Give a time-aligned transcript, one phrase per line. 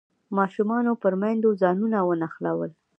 [0.37, 2.71] ماشومانو پر میندو ځانونه ونښلول.